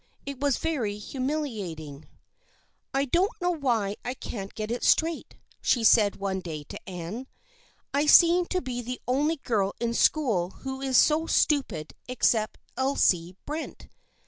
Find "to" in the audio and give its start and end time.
6.69-6.89, 8.47-8.61